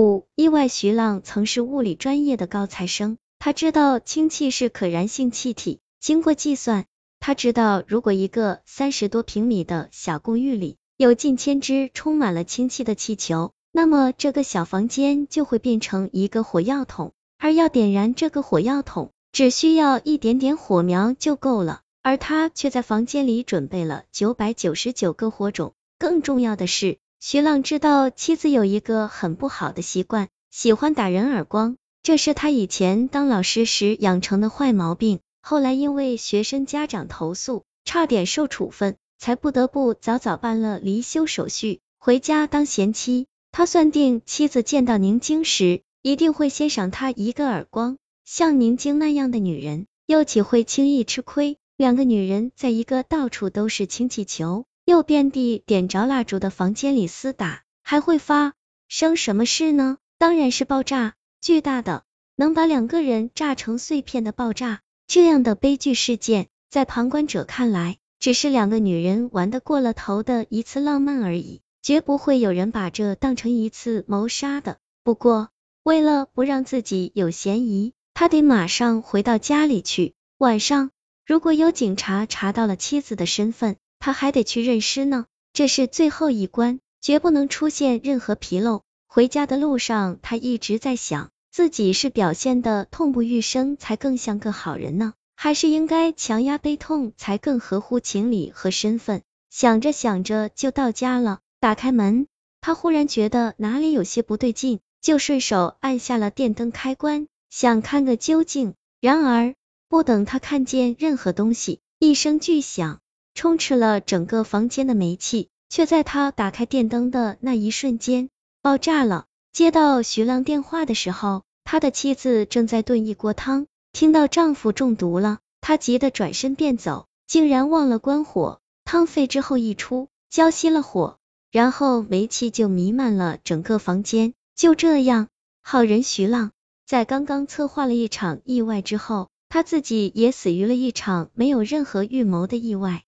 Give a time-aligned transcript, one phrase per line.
[0.00, 5.80] 五意外，徐浪曾是物理专业的高材生，他知道氢气是可燃性气体。
[6.00, 6.86] 经过计算，
[7.18, 17.12] 他知道如果一个三十多平米的小公寓里有近千只充满了氢气的气球，那么这个小房间就会变成一个火药桶。
[17.36, 21.82] 而要点燃这个火药桶，只需要一点点火苗就够了。
[22.00, 25.74] 而他却在房间里准备了九百九十九个火种。
[25.98, 35.20] 更重要的是，徐浪知道妻子有一个很不好的习惯，喜欢打人耳光，这是他以前当老师时养成的坏毛病。
[35.42, 43.26] 后来因为学生家长投诉，差点受处分，才不得不早早办了离休手续，回家当贤妻。
[43.52, 45.82] 他算定妻子见到宁晶时。
[46.02, 51.58] 一定会先赏他一个耳光，像宁晶那样的女人，又岂会轻易吃亏？
[51.76, 58.54] 两个女人在一个到处都是氢气球，又遍地点着蜡烛的房间里厮打，还会发
[58.88, 59.98] 生什么事呢？
[60.18, 62.02] 当然是爆炸，巨大的，
[62.34, 64.80] 能把两个人炸成碎片的爆炸。
[65.06, 74.78] 这样的悲剧事件，在旁观者看来，只是两个女人玩得过了头的一次浪漫而已，绝不会有人把这当成一次谋杀的。
[75.04, 75.50] 不过，
[75.84, 80.14] 为了不让自己有嫌疑，他得马上回到家里去。
[80.38, 80.90] 晚上，
[81.24, 85.26] 如果有警察查到了妻子的身份，他还得去认尸呢。
[85.52, 88.82] 这是最后一关，绝不能出现任何纰漏。
[89.06, 99.22] 回家的路上，他一直在想，自己是表现的痛不欲生才更像个好人呢，还是应该强压悲痛才更合乎情理和身份？
[99.50, 102.26] 想着想着就到家了，打开门，
[102.60, 104.80] 他忽然觉得哪里有些不对劲。
[105.02, 108.74] 就顺手按下了电灯开关，想看个究竟。
[109.00, 109.54] 然而，
[109.88, 113.00] 不等他看见任何东西，一声巨响
[113.34, 118.28] 充斥了整个房间的煤气，却在他打开电灯的那一瞬间
[118.62, 119.26] 爆炸了。
[119.52, 128.60] 接到徐浪电话的时候，他的妻子正在炖一锅汤，听到丈夫中毒了，她急得转身便走，竟然忘了关火。
[128.84, 131.18] 汤沸之后一出，浇熄了火，
[131.50, 134.34] 然后煤气就弥漫了整个房间。
[134.54, 135.28] 就这样，
[135.62, 136.52] 好人徐浪
[136.86, 143.04] 在刚刚策划了一场意外之后，他自己也死于了一场没有任何预谋的意外。